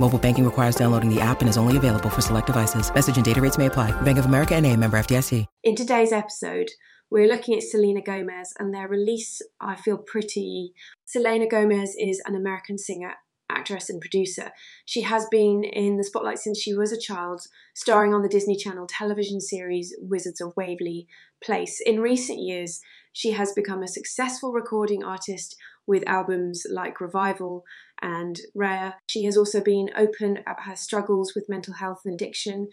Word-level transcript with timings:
Mobile 0.00 0.18
banking 0.18 0.46
requires 0.46 0.76
downloading 0.76 1.14
the 1.14 1.20
app 1.20 1.40
and 1.40 1.50
is 1.50 1.58
only 1.58 1.76
available 1.76 2.08
for 2.08 2.22
select 2.22 2.46
devices. 2.46 2.90
Message 2.94 3.16
and 3.16 3.24
data 3.24 3.42
rates 3.42 3.58
may 3.58 3.66
apply. 3.66 3.90
Bank 4.00 4.16
of 4.16 4.24
America 4.24 4.54
and 4.54 4.64
a 4.64 4.74
member 4.74 4.98
FDIC. 4.98 5.44
In 5.62 5.76
today's 5.76 6.10
episode, 6.10 6.70
we're 7.10 7.28
looking 7.28 7.54
at 7.54 7.62
Selena 7.62 8.00
Gomez 8.00 8.54
and 8.58 8.72
their 8.72 8.88
release, 8.88 9.42
I 9.60 9.76
Feel 9.76 9.98
Pretty. 9.98 10.72
Selena 11.04 11.46
Gomez 11.46 11.96
is 11.98 12.22
an 12.24 12.34
American 12.34 12.78
singer, 12.78 13.16
actress, 13.50 13.90
and 13.90 14.00
producer. 14.00 14.52
She 14.86 15.02
has 15.02 15.26
been 15.30 15.64
in 15.64 15.98
the 15.98 16.04
spotlight 16.04 16.38
since 16.38 16.58
she 16.58 16.72
was 16.72 16.92
a 16.92 16.98
child, 16.98 17.42
starring 17.74 18.14
on 18.14 18.22
the 18.22 18.28
Disney 18.28 18.56
Channel 18.56 18.86
television 18.88 19.38
series 19.38 19.94
Wizards 20.00 20.40
of 20.40 20.54
Waverly 20.56 21.08
Place. 21.44 21.78
In 21.84 22.00
recent 22.00 22.38
years, 22.38 22.80
she 23.12 23.32
has 23.32 23.52
become 23.52 23.82
a 23.82 23.88
successful 23.88 24.52
recording 24.52 25.04
artist 25.04 25.56
with 25.90 26.08
albums 26.08 26.64
like 26.70 27.00
Revival 27.00 27.64
and 28.00 28.38
Rare. 28.54 28.94
She 29.08 29.24
has 29.24 29.36
also 29.36 29.60
been 29.60 29.90
open 29.96 30.38
about 30.38 30.62
her 30.62 30.76
struggles 30.76 31.34
with 31.34 31.48
mental 31.48 31.74
health 31.74 32.02
and 32.04 32.14
addiction 32.14 32.68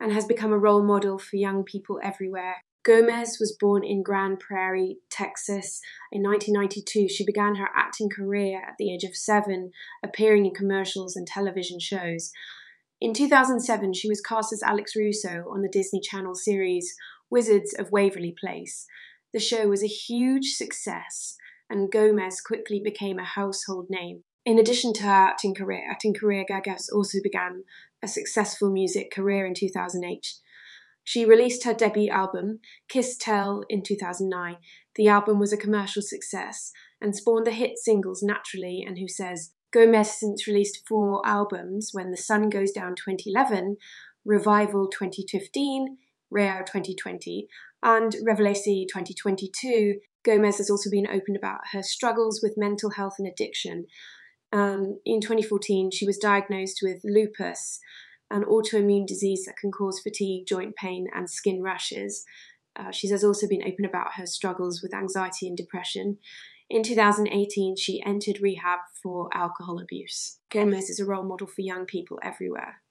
and 0.00 0.12
has 0.12 0.26
become 0.26 0.52
a 0.52 0.58
role 0.58 0.82
model 0.82 1.18
for 1.18 1.36
young 1.36 1.64
people 1.64 1.98
everywhere. 2.02 2.62
Gomez 2.84 3.38
was 3.40 3.56
born 3.58 3.84
in 3.84 4.04
Grand 4.04 4.38
Prairie, 4.38 4.98
Texas. 5.10 5.80
In 6.12 6.22
1992, 6.22 7.08
she 7.08 7.24
began 7.24 7.56
her 7.56 7.68
acting 7.76 8.08
career 8.08 8.60
at 8.60 8.74
the 8.78 8.94
age 8.94 9.04
of 9.04 9.16
seven, 9.16 9.72
appearing 10.04 10.46
in 10.46 10.54
commercials 10.54 11.16
and 11.16 11.26
television 11.26 11.80
shows. 11.80 12.30
In 13.00 13.12
2007, 13.12 13.92
she 13.92 14.08
was 14.08 14.20
cast 14.20 14.52
as 14.52 14.62
Alex 14.62 14.94
Russo 14.94 15.46
on 15.50 15.62
the 15.62 15.68
Disney 15.68 16.00
Channel 16.00 16.36
series 16.36 16.94
Wizards 17.28 17.74
of 17.76 17.90
Waverly 17.90 18.34
Place. 18.38 18.86
The 19.32 19.40
show 19.40 19.66
was 19.66 19.82
a 19.82 19.88
huge 19.88 20.52
success, 20.52 21.36
and 21.72 21.90
Gomez 21.90 22.40
quickly 22.40 22.80
became 22.84 23.18
a 23.18 23.24
household 23.24 23.86
name. 23.88 24.24
In 24.44 24.58
addition 24.58 24.92
to 24.94 25.04
her 25.04 25.08
acting 25.08 25.54
career, 25.54 25.90
acting 25.90 26.12
career 26.12 26.44
Gagos 26.48 26.92
also 26.92 27.18
began 27.22 27.64
a 28.02 28.08
successful 28.08 28.70
music 28.70 29.10
career 29.10 29.46
in 29.46 29.54
2008. 29.54 30.26
She 31.02 31.24
released 31.24 31.64
her 31.64 31.72
debut 31.72 32.10
album, 32.10 32.60
Kiss 32.88 33.16
Tell, 33.16 33.64
in 33.70 33.82
2009. 33.82 34.56
The 34.96 35.08
album 35.08 35.38
was 35.38 35.52
a 35.52 35.56
commercial 35.56 36.02
success 36.02 36.72
and 37.00 37.16
spawned 37.16 37.46
the 37.46 37.52
hit 37.52 37.78
singles 37.78 38.22
Naturally 38.22 38.84
and 38.86 38.98
Who 38.98 39.08
Says. 39.08 39.52
Gomez 39.72 40.12
since 40.20 40.46
released 40.46 40.86
four 40.86 41.06
more 41.06 41.26
albums 41.26 41.90
When 41.92 42.10
the 42.10 42.16
Sun 42.18 42.50
Goes 42.50 42.72
Down 42.72 42.94
2011, 42.94 43.78
Revival 44.24 44.88
2015, 44.88 45.96
Rare 46.30 46.62
2020, 46.66 47.48
and 47.82 48.14
Revelation 48.22 48.86
2022. 48.92 49.94
Gomez 50.24 50.58
has 50.58 50.70
also 50.70 50.90
been 50.90 51.06
open 51.06 51.36
about 51.36 51.60
her 51.72 51.82
struggles 51.82 52.40
with 52.42 52.54
mental 52.56 52.90
health 52.90 53.14
and 53.18 53.28
addiction 53.28 53.86
um, 54.52 55.00
in 55.04 55.20
2014, 55.20 55.90
she 55.90 56.06
was 56.06 56.18
diagnosed 56.18 56.80
with 56.82 57.00
lupus, 57.04 57.80
an 58.30 58.44
autoimmune 58.44 59.06
disease 59.06 59.44
that 59.46 59.56
can 59.56 59.72
cause 59.72 60.00
fatigue, 60.00 60.46
joint 60.46 60.76
pain, 60.76 61.06
and 61.14 61.30
skin 61.30 61.62
rashes. 61.62 62.24
Uh, 62.76 62.90
she 62.90 63.08
has 63.08 63.24
also 63.24 63.48
been 63.48 63.62
open 63.66 63.84
about 63.84 64.14
her 64.16 64.26
struggles 64.26 64.82
with 64.82 64.94
anxiety 64.94 65.48
and 65.48 65.56
depression. 65.56 66.18
In 66.68 66.82
2018, 66.82 67.76
she 67.76 68.02
entered 68.04 68.40
rehab 68.40 68.80
for 69.02 69.28
alcohol 69.34 69.78
abuse. 69.80 70.38
Gomez 70.50 70.88
is 70.88 71.00
a 71.00 71.04
role 71.04 71.24
model 71.24 71.46
for 71.46 71.60
young 71.62 71.86
people 71.86 72.18
everywhere. 72.22 72.82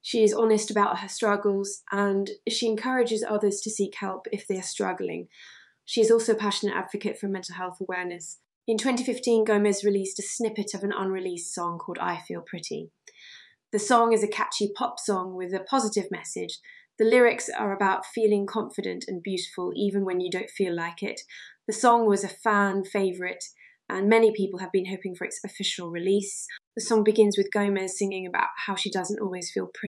She 0.00 0.22
is 0.22 0.34
honest 0.34 0.70
about 0.70 0.98
her 0.98 1.08
struggles 1.08 1.82
and 1.90 2.30
she 2.48 2.66
encourages 2.66 3.24
others 3.26 3.60
to 3.62 3.70
seek 3.70 3.94
help 3.96 4.26
if 4.32 4.46
they 4.46 4.58
are 4.58 4.62
struggling. 4.62 5.28
She 5.84 6.00
is 6.00 6.10
also 6.10 6.32
a 6.32 6.36
passionate 6.36 6.76
advocate 6.76 7.18
for 7.18 7.28
mental 7.28 7.56
health 7.56 7.78
awareness 7.80 8.38
in 8.66 8.78
2015, 8.78 9.44
Gomez 9.44 9.84
released 9.84 10.18
a 10.18 10.22
snippet 10.22 10.72
of 10.72 10.82
an 10.82 10.92
unreleased 10.96 11.52
song 11.52 11.78
called 11.78 11.98
I 12.00 12.16
Feel 12.16 12.40
Pretty. 12.40 12.90
The 13.72 13.78
song 13.78 14.14
is 14.14 14.22
a 14.22 14.28
catchy 14.28 14.72
pop 14.74 14.98
song 14.98 15.36
with 15.36 15.52
a 15.52 15.60
positive 15.60 16.10
message. 16.10 16.60
The 16.98 17.04
lyrics 17.04 17.50
are 17.50 17.76
about 17.76 18.06
feeling 18.06 18.46
confident 18.46 19.04
and 19.06 19.22
beautiful 19.22 19.72
even 19.76 20.06
when 20.06 20.20
you 20.20 20.30
don't 20.30 20.48
feel 20.48 20.74
like 20.74 21.02
it. 21.02 21.20
The 21.66 21.74
song 21.74 22.06
was 22.06 22.24
a 22.24 22.28
fan 22.28 22.84
favourite, 22.84 23.44
and 23.86 24.08
many 24.08 24.32
people 24.34 24.60
have 24.60 24.72
been 24.72 24.86
hoping 24.86 25.14
for 25.14 25.26
its 25.26 25.40
official 25.44 25.90
release. 25.90 26.46
The 26.74 26.82
song 26.82 27.04
begins 27.04 27.36
with 27.36 27.52
Gomez 27.52 27.98
singing 27.98 28.26
about 28.26 28.48
how 28.66 28.76
she 28.76 28.90
doesn't 28.90 29.20
always 29.20 29.50
feel 29.52 29.68
pretty. 29.74 29.93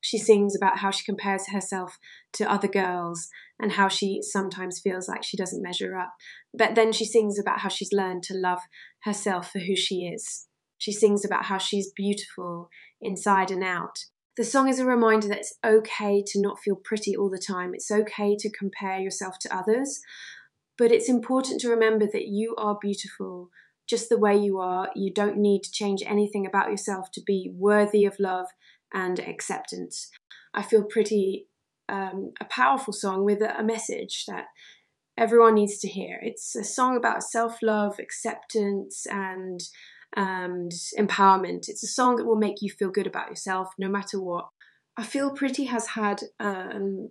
She 0.00 0.18
sings 0.18 0.54
about 0.56 0.78
how 0.78 0.90
she 0.90 1.04
compares 1.04 1.48
herself 1.48 1.98
to 2.34 2.50
other 2.50 2.68
girls 2.68 3.28
and 3.58 3.72
how 3.72 3.88
she 3.88 4.20
sometimes 4.22 4.80
feels 4.80 5.08
like 5.08 5.24
she 5.24 5.36
doesn't 5.36 5.62
measure 5.62 5.96
up. 5.96 6.12
But 6.54 6.74
then 6.74 6.92
she 6.92 7.04
sings 7.04 7.38
about 7.38 7.60
how 7.60 7.68
she's 7.68 7.92
learned 7.92 8.22
to 8.24 8.34
love 8.34 8.60
herself 9.02 9.50
for 9.50 9.58
who 9.58 9.74
she 9.74 10.06
is. 10.06 10.46
She 10.78 10.92
sings 10.92 11.24
about 11.24 11.46
how 11.46 11.58
she's 11.58 11.92
beautiful 11.94 12.70
inside 13.00 13.50
and 13.50 13.64
out. 13.64 14.04
The 14.36 14.44
song 14.44 14.68
is 14.68 14.78
a 14.78 14.86
reminder 14.86 15.26
that 15.28 15.38
it's 15.38 15.58
okay 15.66 16.22
to 16.24 16.40
not 16.40 16.60
feel 16.60 16.76
pretty 16.76 17.16
all 17.16 17.28
the 17.28 17.42
time. 17.44 17.72
It's 17.74 17.90
okay 17.90 18.36
to 18.38 18.50
compare 18.50 19.00
yourself 19.00 19.34
to 19.40 19.56
others. 19.56 20.00
But 20.76 20.92
it's 20.92 21.08
important 21.08 21.60
to 21.60 21.68
remember 21.68 22.06
that 22.06 22.28
you 22.28 22.54
are 22.56 22.78
beautiful 22.80 23.50
just 23.88 24.08
the 24.08 24.18
way 24.18 24.36
you 24.36 24.58
are. 24.58 24.90
You 24.94 25.12
don't 25.12 25.38
need 25.38 25.62
to 25.64 25.72
change 25.72 26.02
anything 26.06 26.46
about 26.46 26.70
yourself 26.70 27.10
to 27.14 27.22
be 27.26 27.50
worthy 27.52 28.04
of 28.04 28.20
love 28.20 28.46
and 28.92 29.18
acceptance. 29.20 30.10
I 30.54 30.62
feel 30.62 30.84
pretty 30.84 31.46
um, 31.88 32.32
a 32.40 32.44
powerful 32.44 32.92
song 32.92 33.24
with 33.24 33.40
a 33.40 33.62
message 33.62 34.24
that 34.26 34.46
everyone 35.16 35.54
needs 35.54 35.78
to 35.78 35.88
hear. 35.88 36.18
It's 36.22 36.54
a 36.54 36.64
song 36.64 36.96
about 36.96 37.22
self 37.22 37.62
love, 37.62 37.98
acceptance, 37.98 39.06
and 39.06 39.60
and 40.16 40.72
empowerment. 40.98 41.68
It's 41.68 41.82
a 41.82 41.88
song 41.88 42.16
that 42.16 42.24
will 42.24 42.36
make 42.36 42.62
you 42.62 42.70
feel 42.70 42.90
good 42.90 43.06
about 43.06 43.28
yourself 43.28 43.68
no 43.78 43.88
matter 43.88 44.20
what. 44.20 44.48
I 44.96 45.04
feel 45.04 45.30
Pretty 45.30 45.66
has 45.66 45.88
had 45.88 46.22
a 46.40 46.46
um, 46.46 47.10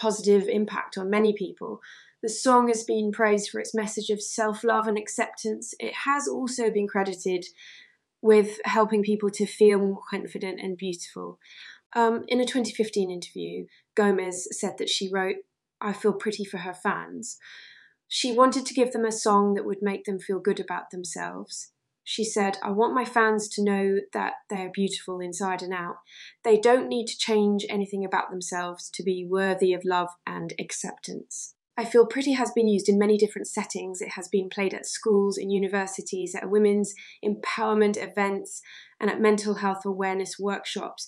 positive 0.00 0.48
impact 0.48 0.96
on 0.96 1.10
many 1.10 1.32
people. 1.32 1.80
The 2.22 2.28
song 2.28 2.68
has 2.68 2.82
been 2.82 3.12
praised 3.12 3.50
for 3.50 3.60
its 3.60 3.74
message 3.74 4.10
of 4.10 4.22
self 4.22 4.64
love 4.64 4.88
and 4.88 4.98
acceptance. 4.98 5.74
It 5.78 5.94
has 6.04 6.26
also 6.26 6.70
been 6.70 6.88
credited 6.88 7.44
with 8.20 8.58
helping 8.64 9.02
people 9.02 9.30
to 9.30 9.46
feel 9.46 9.78
more 9.78 10.00
confident 10.10 10.60
and 10.60 10.76
beautiful. 10.76 11.38
Um, 11.94 12.24
in 12.28 12.40
a 12.40 12.44
2015 12.44 13.10
interview, 13.10 13.66
Gomez 13.94 14.48
said 14.58 14.74
that 14.78 14.88
she 14.88 15.10
wrote, 15.12 15.36
I 15.80 15.92
feel 15.92 16.12
pretty 16.12 16.44
for 16.44 16.58
her 16.58 16.74
fans. 16.74 17.38
She 18.08 18.32
wanted 18.32 18.66
to 18.66 18.74
give 18.74 18.92
them 18.92 19.04
a 19.04 19.12
song 19.12 19.54
that 19.54 19.64
would 19.64 19.82
make 19.82 20.04
them 20.04 20.18
feel 20.18 20.40
good 20.40 20.58
about 20.58 20.90
themselves. 20.90 21.72
She 22.02 22.24
said, 22.24 22.56
I 22.62 22.70
want 22.70 22.94
my 22.94 23.04
fans 23.04 23.48
to 23.50 23.62
know 23.62 23.98
that 24.14 24.32
they're 24.48 24.70
beautiful 24.72 25.20
inside 25.20 25.60
and 25.60 25.74
out. 25.74 25.96
They 26.42 26.58
don't 26.58 26.88
need 26.88 27.06
to 27.08 27.18
change 27.18 27.66
anything 27.68 28.02
about 28.02 28.30
themselves 28.30 28.88
to 28.94 29.02
be 29.02 29.26
worthy 29.28 29.74
of 29.74 29.82
love 29.84 30.08
and 30.26 30.54
acceptance. 30.58 31.54
I 31.78 31.84
Feel 31.84 32.06
Pretty 32.06 32.32
has 32.32 32.50
been 32.50 32.66
used 32.66 32.88
in 32.88 32.98
many 32.98 33.16
different 33.16 33.46
settings. 33.46 34.00
It 34.00 34.14
has 34.14 34.26
been 34.26 34.48
played 34.48 34.74
at 34.74 34.84
schools, 34.84 35.38
in 35.38 35.48
universities, 35.48 36.34
at 36.34 36.50
women's 36.50 36.92
empowerment 37.24 37.96
events, 37.96 38.62
and 38.98 39.08
at 39.08 39.20
mental 39.20 39.54
health 39.54 39.86
awareness 39.86 40.40
workshops. 40.40 41.06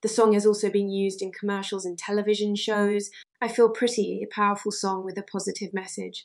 The 0.00 0.08
song 0.08 0.34
has 0.34 0.46
also 0.46 0.70
been 0.70 0.88
used 0.88 1.22
in 1.22 1.32
commercials 1.32 1.84
and 1.84 1.98
television 1.98 2.54
shows. 2.54 3.10
I 3.40 3.48
Feel 3.48 3.68
Pretty, 3.68 4.22
a 4.22 4.32
powerful 4.32 4.70
song 4.70 5.04
with 5.04 5.18
a 5.18 5.24
positive 5.24 5.74
message. 5.74 6.24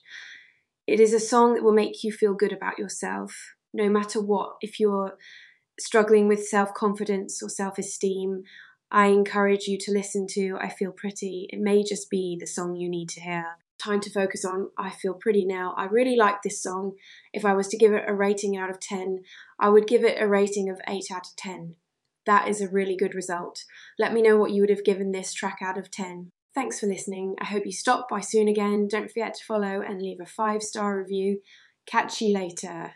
It 0.86 1.00
is 1.00 1.12
a 1.12 1.20
song 1.20 1.56
that 1.56 1.64
will 1.64 1.74
make 1.74 2.04
you 2.04 2.12
feel 2.12 2.36
good 2.36 2.54
about 2.54 2.78
yourself 2.78 3.56
no 3.74 3.90
matter 3.90 4.22
what. 4.22 4.58
If 4.62 4.80
you're 4.80 5.18
struggling 5.80 6.28
with 6.28 6.48
self 6.48 6.72
confidence 6.76 7.42
or 7.42 7.50
self 7.50 7.80
esteem, 7.80 8.44
I 8.92 9.08
encourage 9.08 9.66
you 9.66 9.80
to 9.80 9.92
listen 9.92 10.28
to 10.34 10.56
I 10.62 10.70
Feel 10.70 10.92
Pretty. 10.92 11.48
It 11.52 11.60
may 11.60 11.82
just 11.82 12.12
be 12.12 12.38
the 12.40 12.46
song 12.46 12.76
you 12.76 12.90
need 12.90 13.10
to 13.10 13.22
hear. 13.22 13.58
Time 13.88 14.01
to 14.01 14.10
focus 14.10 14.44
on 14.44 14.69
I 14.78 14.89
Feel 14.89 15.13
Pretty 15.13 15.45
now. 15.45 15.74
I 15.78 15.86
really 15.86 16.18
like 16.18 16.42
this 16.42 16.62
song. 16.62 16.95
If 17.31 17.45
I 17.45 17.54
was 17.54 17.69
to 17.69 17.78
give 17.78 17.94
it 17.94 18.04
a 18.06 18.13
rating 18.13 18.57
out 18.57 18.69
of 18.69 18.81
10, 18.81 19.22
I 19.62 19.69
would 19.69 19.88
give 19.88 20.04
it 20.04 20.22
a 20.22 20.28
rating 20.28 20.69
of 20.69 20.81
8 20.89 21.06
out 21.10 21.25
of 21.25 21.38
10. 21.38 21.75
That 22.25 22.50
is 22.50 22.60
a 22.60 22.68
really 22.68 22.98
good 22.98 23.16
result. 23.16 23.63
Let 23.98 24.12
me 24.12 24.22
know 24.22 24.36
what 24.36 24.51
you 24.51 24.60
would 24.60 24.69
have 24.69 24.84
given 24.84 25.13
this 25.13 25.31
track 25.31 25.60
out 25.62 25.78
of 25.78 25.89
10. 25.89 26.31
Thanks 26.54 26.81
for 26.81 26.88
listening. 26.88 27.36
I 27.39 27.45
hope 27.45 27.66
you 27.66 27.72
stop 27.72 28.10
by 28.10 28.19
soon 28.19 28.50
again. 28.50 28.89
Don't 28.92 29.07
forget 29.07 29.36
to 29.36 29.45
follow 29.45 29.81
and 29.81 30.01
leave 30.01 30.19
a 30.19 30.25
five 30.25 30.63
star 30.63 30.98
review. 30.98 31.39
Catch 31.86 32.19
you 32.19 32.34
later. 32.34 32.95